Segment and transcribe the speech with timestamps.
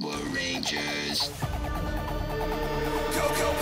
[0.00, 1.30] Power Rangers.
[3.12, 3.53] Go, go,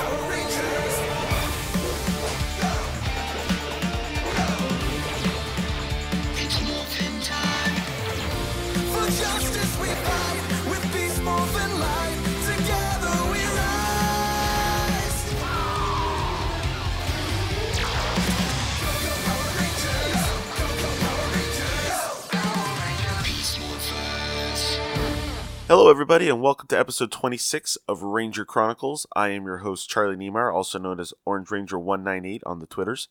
[25.74, 29.06] Hello, everybody, and welcome to episode 26 of Ranger Chronicles.
[29.16, 33.08] I am your host, Charlie Niemeyer, also known as Orange Ranger 198 on the Twitters.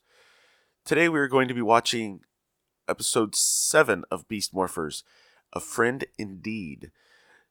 [0.86, 2.20] Today, we are going to be watching
[2.88, 5.02] episode 7 of Beast Morphers,
[5.54, 6.92] A Friend Indeed.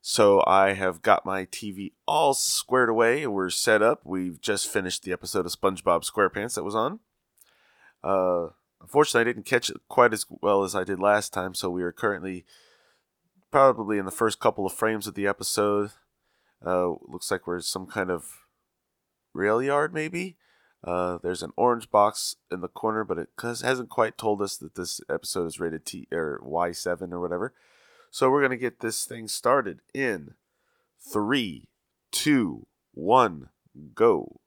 [0.00, 4.02] So, I have got my TV all squared away and we're set up.
[4.04, 7.00] We've just finished the episode of SpongeBob SquarePants that was on.
[8.04, 11.68] Uh, unfortunately, I didn't catch it quite as well as I did last time, so
[11.68, 12.44] we are currently
[13.50, 15.90] probably in the first couple of frames of the episode.
[16.64, 18.40] Uh, looks like we're some kind of
[19.32, 20.36] rail yard, maybe.
[20.82, 24.74] Uh, there's an orange box in the corner, but it hasn't quite told us that
[24.76, 27.54] this episode is rated T or Y7 or whatever.
[28.10, 30.34] So we're gonna get this thing started in
[30.98, 31.68] three,
[32.10, 33.50] two, one,
[33.94, 34.40] go.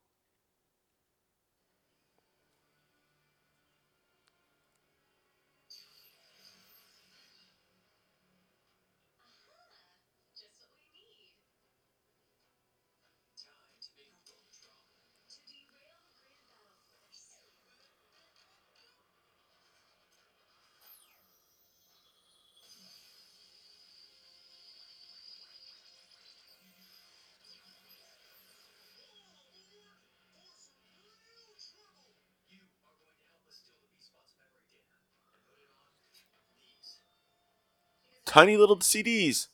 [38.34, 39.50] Tiny little CDs.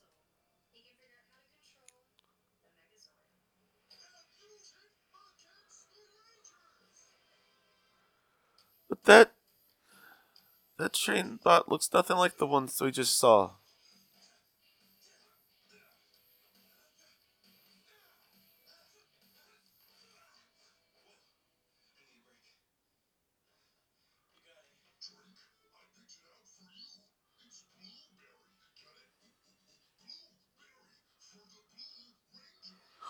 [8.87, 9.33] But that
[10.77, 13.58] that train thought looks nothing like the ones we just saw.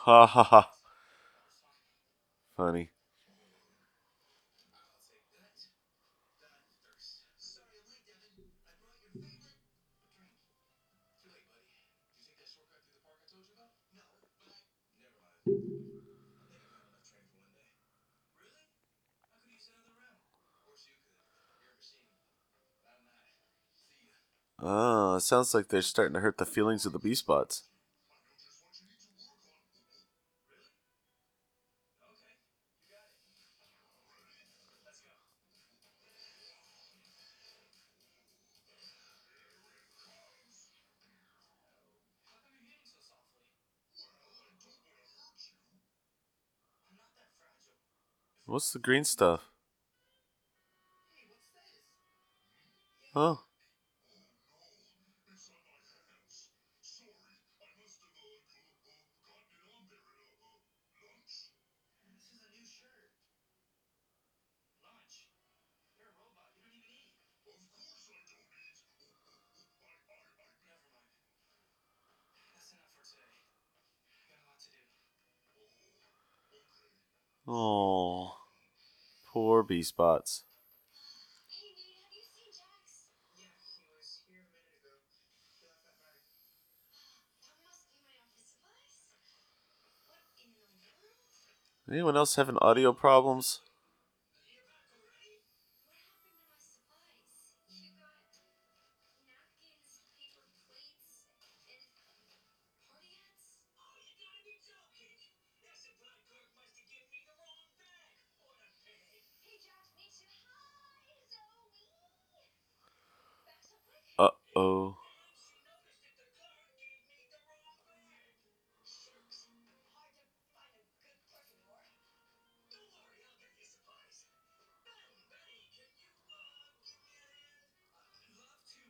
[0.10, 0.62] Ha ha ha.
[2.58, 2.90] Funny.
[24.60, 27.66] Oh, it sounds like they're starting to hurt the feelings of the Beast-Bots.
[48.50, 49.52] What's the green stuff?
[53.16, 53.44] Oh.
[79.84, 80.44] World?
[91.92, 93.62] Anyone else having audio problems?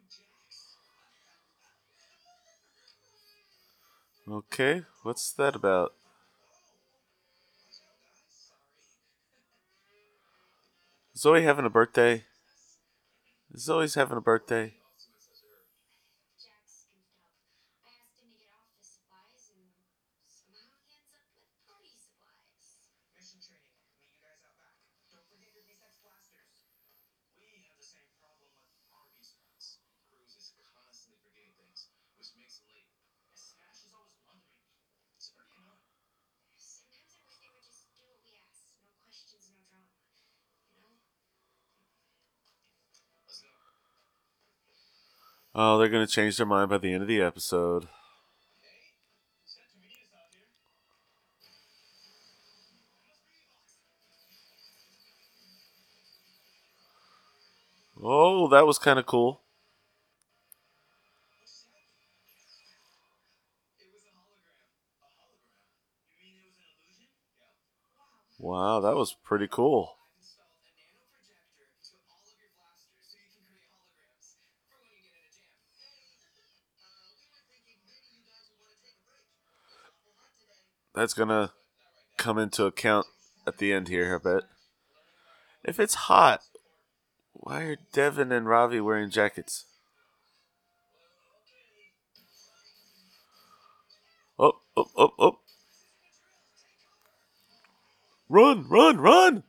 [0.09, 0.75] Jax.
[4.27, 5.93] Okay, what's that about?
[11.15, 12.23] Zoe having a birthday?
[13.57, 14.73] Zoe's having a birthday?
[16.39, 17.33] Jax scooped up.
[17.83, 19.67] I asked him to get office supplies, and
[23.17, 23.73] mission training.
[23.99, 24.77] Meet you guys out back.
[25.11, 26.63] Don't forget your V6 blasters.
[27.35, 29.83] We have the same problem with our Beast-Bots.
[30.07, 32.87] Cruise is constantly forgetting things, which makes him late.
[33.27, 34.63] And Smash is always blundering.
[35.19, 35.99] It's pretty annoying.
[36.55, 38.71] Sometimes I wish they would just do what we ask.
[38.79, 39.91] No questions, no drama.
[40.71, 40.95] You know?
[43.27, 43.51] Let's go.
[45.53, 47.87] Oh, they're gonna change their mind by the end of the episode.
[58.01, 59.41] Oh, that was kind of cool.
[68.39, 69.98] Wow, that was pretty cool.
[80.99, 81.53] That's gonna
[82.17, 83.07] come into account
[83.47, 84.43] at the end here, I bet.
[85.63, 86.41] If it's hot,
[87.31, 89.63] why are Devon and Ravi wearing jackets?
[94.37, 95.39] Oh, oh, oh, oh.
[98.27, 99.43] Run, run, run!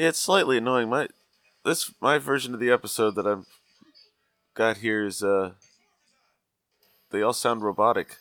[0.00, 0.88] Yeah, it's slightly annoying.
[0.88, 1.08] My
[1.62, 3.44] this my version of the episode that I've
[4.54, 5.50] got here is uh
[7.10, 8.16] they all sound robotic.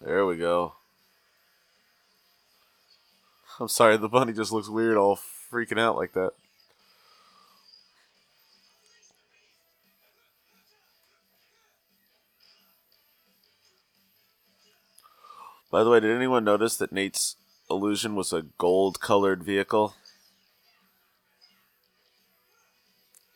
[0.00, 0.74] There we go.
[3.60, 6.32] I'm sorry, the bunny just looks weird all freaking out like that.
[15.70, 17.36] By the way, did anyone notice that Nate's
[17.68, 19.94] illusion was a gold colored vehicle?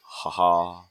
[0.02, 0.89] Haha.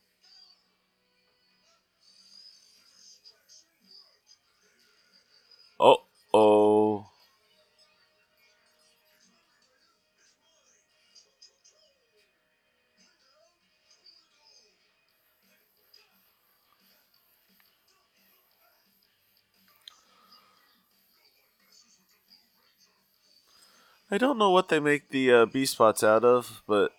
[24.12, 26.94] I don't know what they make the uh, Beast-Bots out of, but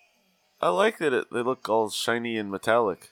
[0.61, 3.11] I like that it, they look all shiny and metallic.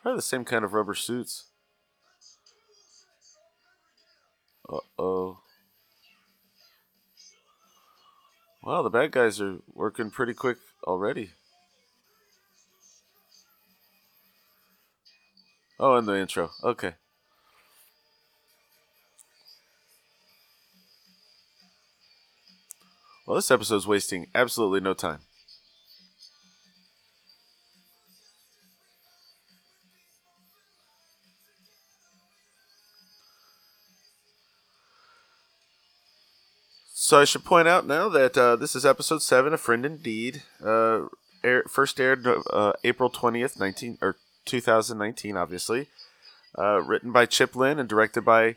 [0.00, 1.46] Probably the same kind of rubber suits.
[4.68, 5.38] Uh oh.
[8.62, 11.30] Wow, the bad guys are working pretty quick already.
[15.80, 16.50] Oh, and the intro.
[16.62, 16.94] Okay.
[23.26, 25.18] Well, this episode's wasting absolutely no time.
[36.94, 40.42] So I should point out now that uh, this is episode seven, "A Friend Indeed."
[40.64, 41.02] Uh,
[41.44, 45.36] air, first aired uh, April twentieth, nineteen or two thousand nineteen.
[45.36, 45.86] Obviously,
[46.58, 48.56] uh, written by Chip Lynn and directed by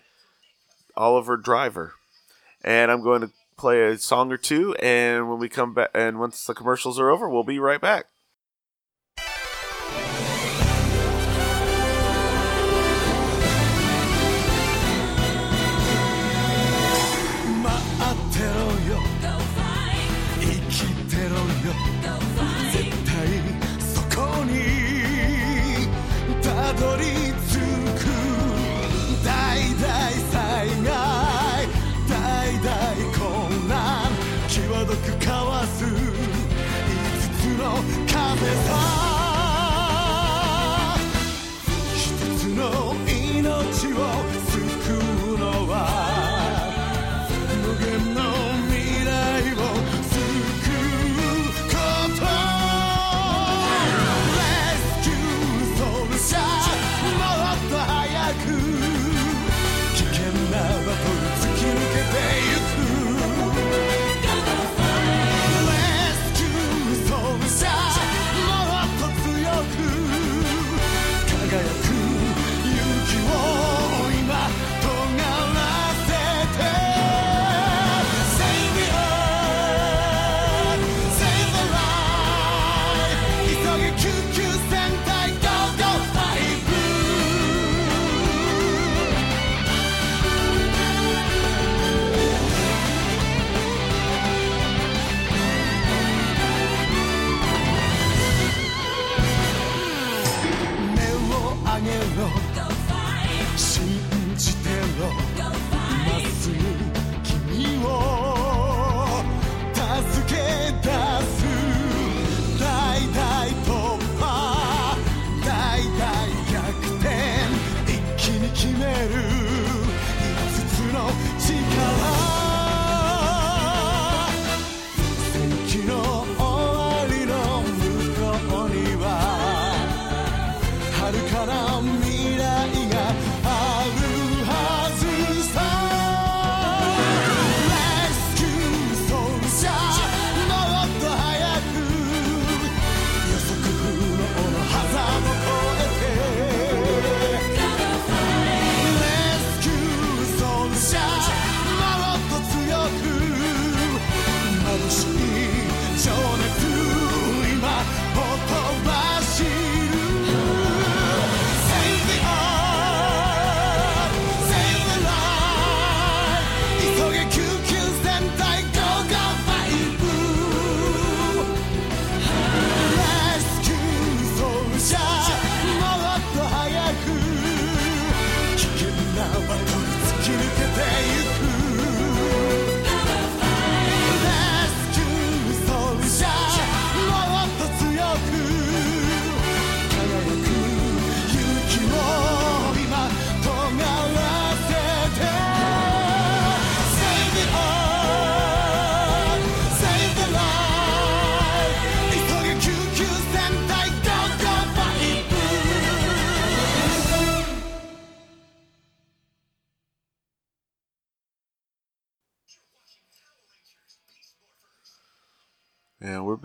[0.98, 1.94] Oliver Driver.
[2.64, 6.20] And I'm going to play a song or two, and when we come back, and
[6.20, 8.06] once the commercials are over, we'll be right back.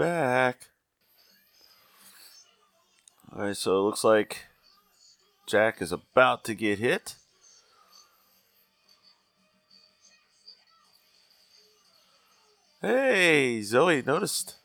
[0.05, 0.67] back.
[3.33, 4.45] Alright, so it looks like
[5.47, 7.17] Jack is about to get hit.
[12.83, 14.57] Hey, Zoe noticed.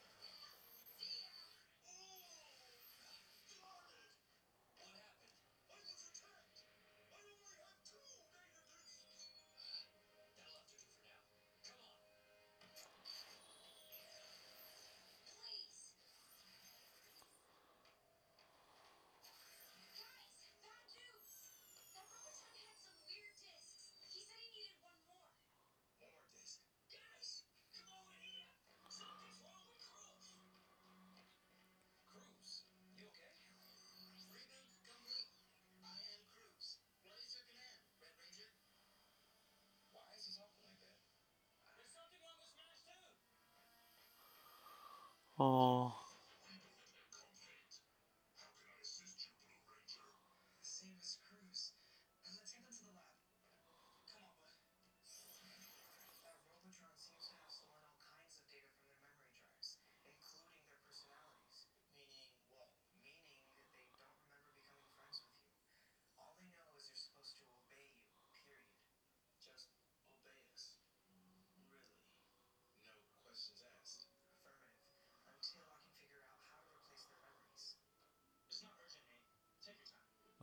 [45.40, 45.90] 어,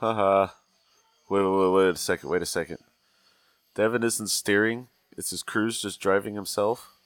[0.00, 0.48] Haha.
[1.28, 2.28] Wait, wait, wait, wait a second.
[2.30, 2.78] Wait a second.
[3.74, 4.88] Devon isn't steering.
[5.16, 6.90] It's his cruise just driving himself.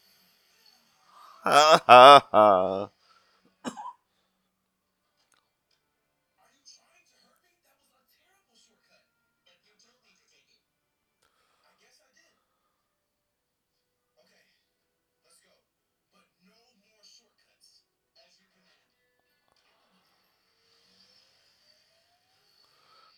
[1.43, 2.91] Ha ha ha.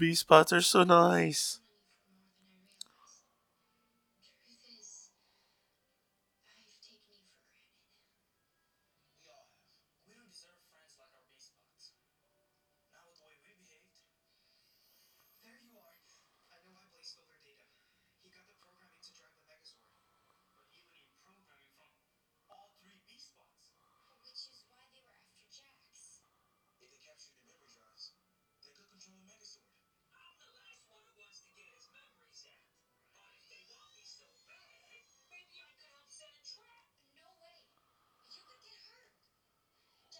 [0.00, 1.59] Beast-Bots are so nice.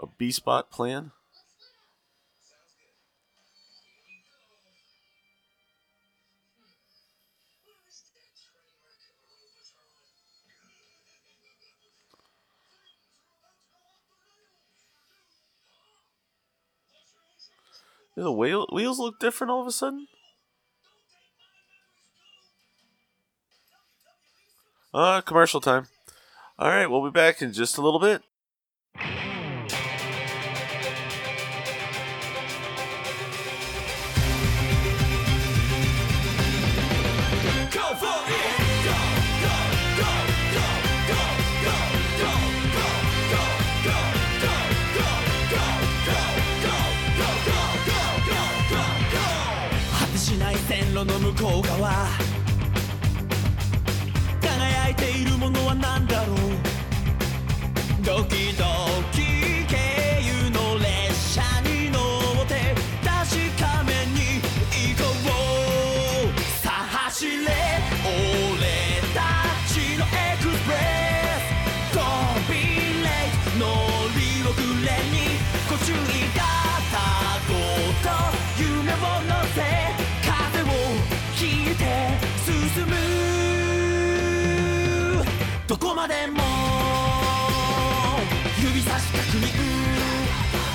[0.00, 1.12] a Beast-Bot plan.
[18.16, 20.08] Do the wheel, wheels look different all of a sudden?
[24.92, 25.86] Uh, commercial time.
[26.58, 28.22] All right, we'll be back in just a little bit.
[51.00, 51.90] 色の向こう側
[54.42, 56.36] 輝いているものは何だろう？
[58.04, 58.64] ドキド
[59.12, 59.39] キ。
[86.00, 86.40] までも
[88.58, 89.52] 指差し確認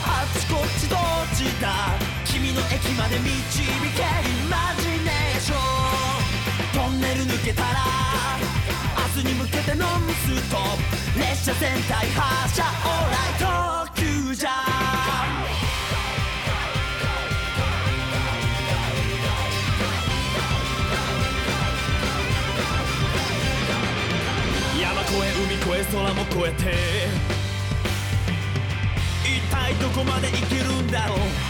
[0.06, 1.00] あっちこっちどっ
[1.34, 3.66] ちだ君の駅まで導
[3.98, 7.70] けイマジネーショントンネル抜けたら
[9.16, 10.62] 明日に向けてノンストッ
[11.16, 13.35] プ列車全体発車オーライ
[25.92, 26.74] 空も越えて。
[29.24, 31.45] 一体どこまで行けるんだろう。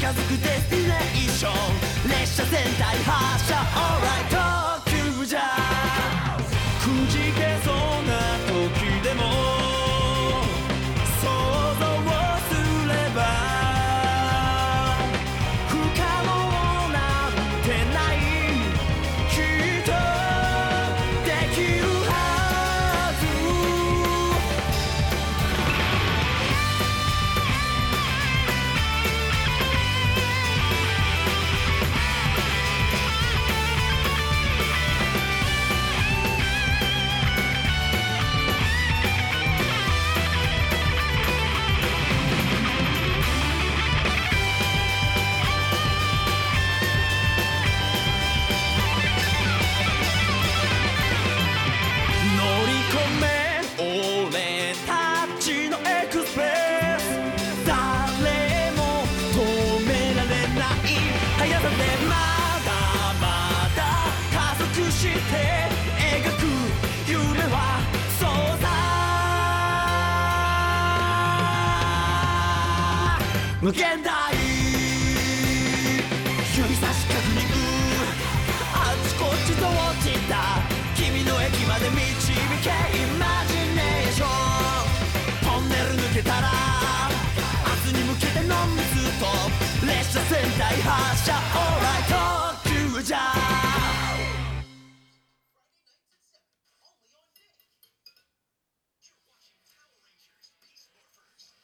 [0.00, 4.39] 近づくデスティネーション列車全体発車 Alright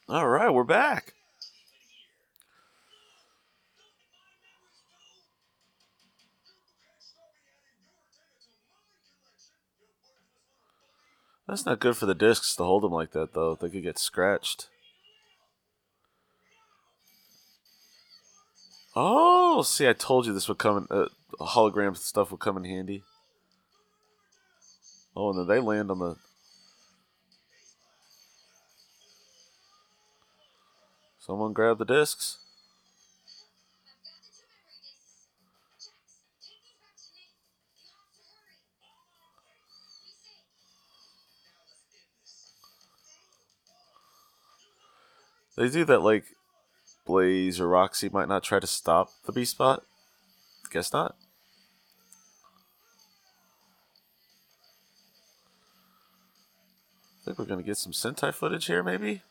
[0.09, 1.15] All right, we're back.
[11.49, 13.57] That's not good for the discs to hold them like that, though.
[13.57, 14.69] They could get scratched.
[18.95, 20.97] Oh, see, I told you this would come in.
[20.97, 21.09] Uh,
[21.41, 23.03] hologram stuff would come in handy.
[25.17, 26.17] Oh, and then they land on the.
[31.27, 32.39] To grab the discs.
[45.57, 46.27] They do that like
[47.05, 49.83] Blaze or Roxy might not try to stop the Beast-Bot.
[50.71, 51.17] Guess not.
[57.21, 59.23] I think we're gonna get some Sentai footage here, maybe.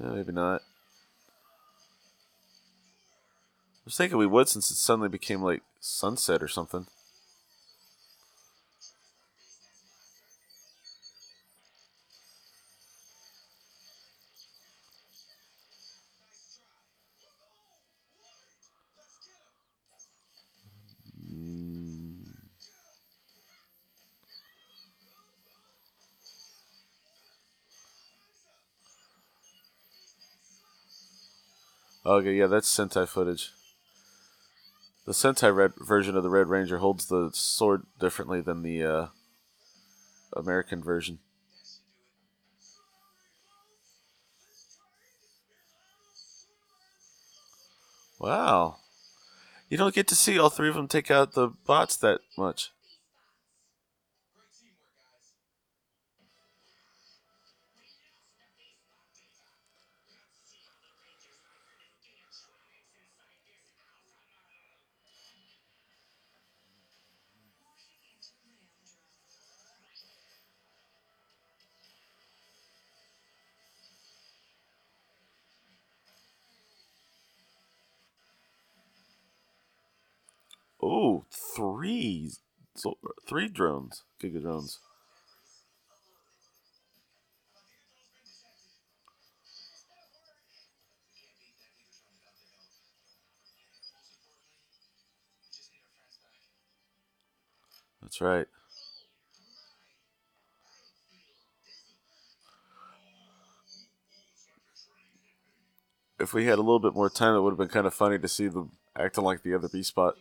[0.00, 0.60] Yeah, maybe not.
[3.74, 6.86] I was thinking we would since it suddenly became like sunset or something.
[32.08, 33.50] Okay, yeah, that's Sentai footage.
[35.04, 39.06] The Sentai red version of the Red Ranger holds the sword differently than the uh,
[40.34, 41.18] American version.
[48.18, 48.76] Wow.
[49.68, 52.70] You don't get to see all three of them take out the bots that much.
[80.82, 82.30] Ooh, three,
[83.26, 84.78] three drones, Giga drones.
[98.00, 98.46] That's right.
[106.18, 108.18] If we had a little bit more time, it would have been kind of funny
[108.18, 110.14] to see them acting like the other Beast-Bot.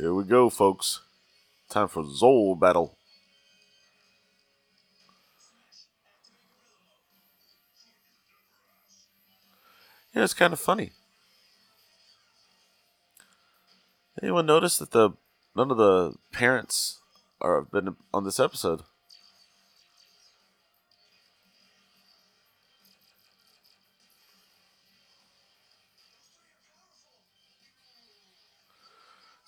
[0.00, 1.00] Here we go, folks.
[1.68, 2.96] Time for Zord battle.
[10.14, 10.92] Yeah, it's kind of funny.
[14.22, 15.10] Anyone notice that the
[15.54, 17.00] none of the parents
[17.42, 18.80] are been on this episode?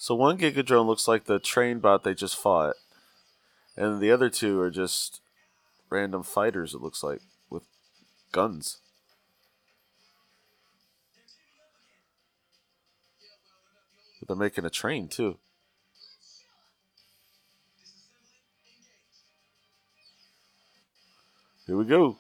[0.03, 2.75] So one Gigadrone looks like the train bot they just fought,
[3.77, 5.21] and the other two are just
[5.91, 6.75] random fighters.
[6.75, 7.62] It looks like with
[8.33, 8.79] guns.
[14.19, 15.38] But they're making a train too.
[21.69, 22.19] Here we go.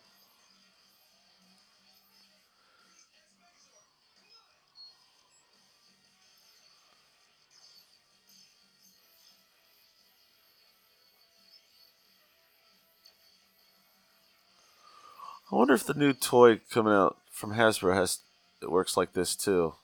[15.52, 18.20] I wonder if the new toy coming out from Hasbro has
[18.62, 19.74] it works like this too.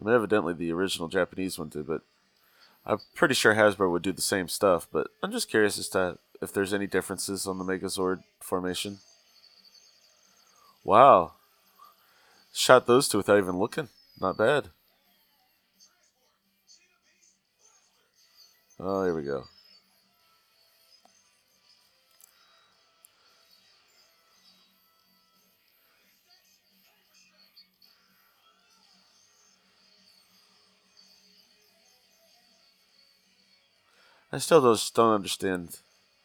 [0.00, 2.02] I mean, evidently the original Japanese one did, but
[2.84, 4.88] I'm pretty sure Hasbro would do the same stuff.
[4.90, 8.98] But I'm just curious as to if there's any differences on the Megazord formation.
[10.82, 11.32] Wow,
[12.52, 13.88] shot those two without even looking.
[14.20, 14.70] Not bad.
[18.80, 19.44] Oh, here we go.
[34.30, 35.78] I still just don't understand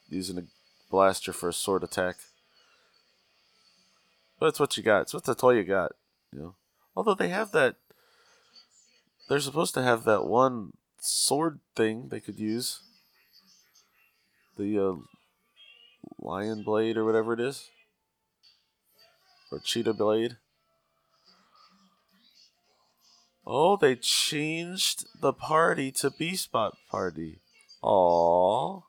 [0.09, 0.43] using a
[0.91, 2.17] blaster for a sword attack.
[4.39, 5.03] But it's what you got.
[5.03, 5.93] It's what the toy you got.
[6.33, 6.55] You know.
[6.95, 7.75] Although they have that,
[9.29, 12.81] they're supposed to have that one sword thing they could use.
[14.57, 14.95] The uh,
[16.19, 17.69] lion blade or whatever it is,
[19.51, 20.37] or cheetah blade.
[23.45, 27.39] Oh, they changed the party to Beast-Bot Party.
[27.83, 27.89] Betty?
[27.89, 28.83] Uh oh.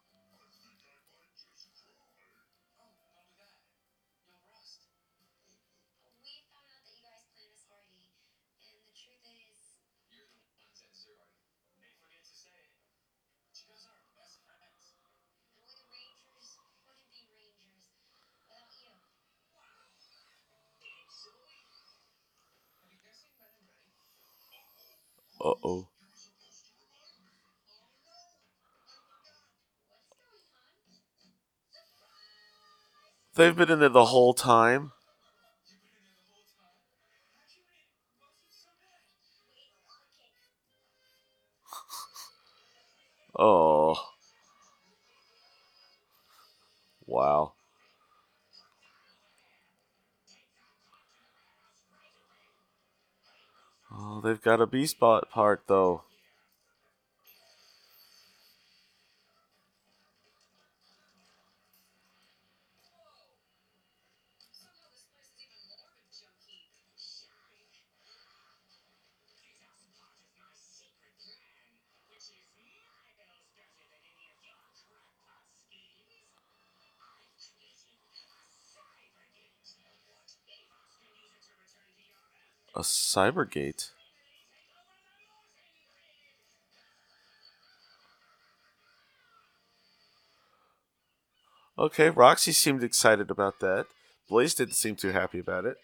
[25.40, 25.88] What's going on?
[33.37, 34.92] They've been in there the whole time.
[43.37, 43.97] Oh.
[47.07, 47.55] Wow.
[53.92, 56.05] Oh, they've got a Beast-Bot part though.
[82.76, 83.90] A Cybergate.
[91.78, 93.87] Okay, Roxy seemed excited about that.
[94.28, 95.76] Blaze didn't seem too happy about it.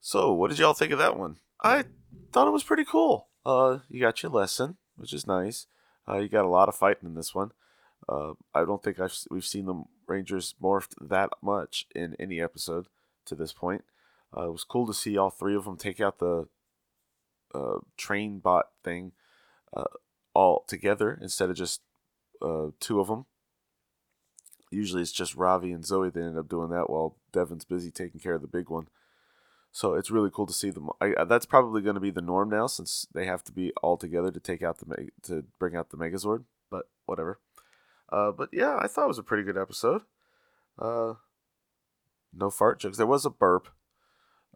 [0.00, 1.38] So, what did y'all think of that one?
[1.62, 1.84] I
[2.32, 3.28] thought it was pretty cool.
[3.44, 5.66] Uh, you got your lesson, which is nice.
[6.08, 7.50] Uh, you got a lot of fighting in this one.
[8.08, 12.86] Uh, I don't think I've we've seen the Rangers morphed that much in any episode
[13.26, 13.84] to this point.
[14.36, 16.48] Uh, it was cool to see all three of them take out the
[17.54, 19.12] uh, train bot thing
[19.76, 19.84] uh,
[20.34, 21.80] all together instead of just
[22.42, 23.26] uh, two of them.
[24.70, 28.20] Usually it's just Ravi and Zoe that end up doing that while Devon's busy taking
[28.20, 28.88] care of the big one.
[29.72, 30.88] So it's really cool to see them.
[31.00, 33.96] I, that's probably going to be the norm now since they have to be all
[33.96, 36.44] together to take out the to bring out the Megazord.
[36.70, 37.38] But whatever.
[38.10, 40.02] Uh, but yeah, I thought it was a pretty good episode.
[40.78, 41.14] Uh,
[42.32, 42.96] no fart jokes.
[42.96, 43.68] There was a burp,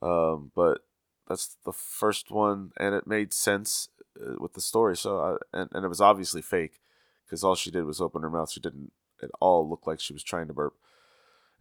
[0.02, 0.84] um, but
[1.28, 3.88] that's the first one, and it made sense
[4.20, 4.96] uh, with the story.
[4.96, 6.80] So, I, and and it was obviously fake
[7.24, 8.50] because all she did was open her mouth.
[8.50, 10.74] She didn't at all look like she was trying to burp.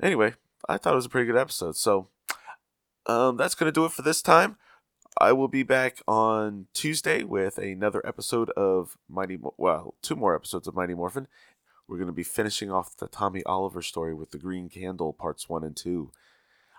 [0.01, 0.33] Anyway,
[0.67, 1.75] I thought it was a pretty good episode.
[1.75, 2.07] So,
[3.05, 4.57] um, that's to do it for this time.
[5.17, 10.35] I will be back on Tuesday with another episode of Mighty, Mo- well, two more
[10.35, 11.27] episodes of Mighty Morphin.
[11.89, 15.49] We're going to be finishing off the Tommy Oliver story with the Green Candle parts
[15.49, 16.11] one and two.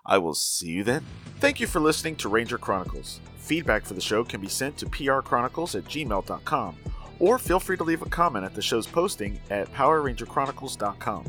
[0.07, 1.05] I will see you then.
[1.41, 3.19] Thank you for listening to Ranger Chronicles.
[3.39, 6.77] Feedback for the show can be sent to prchronicles at gmail.com
[7.19, 11.25] or feel free to leave a comment at the show's posting at powerrangerchronicles.com.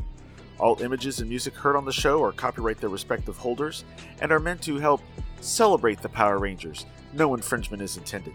[0.60, 3.84] All images and music heard on the show are copyright their respective holders
[4.20, 5.02] and are meant to help
[5.40, 6.86] celebrate the Power Rangers.
[7.12, 8.34] No infringement is intended.